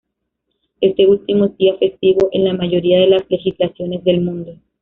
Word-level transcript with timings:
Este 0.79 1.05
último 1.05 1.45
es 1.45 1.57
día 1.59 1.75
festivo 1.77 2.29
en 2.31 2.45
la 2.45 2.53
mayoría 2.55 2.99
de 3.01 3.05
las 3.05 3.21
legislaciones 3.29 4.03
del 4.03 4.21
mundo. 4.21 4.55